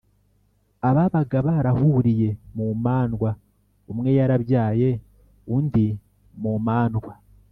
[0.89, 3.29] Ababaga barahuriye mu mandwa,
[3.91, 4.89] umwe yarabyaye
[5.55, 5.87] undi
[6.41, 7.11] mu mandwa,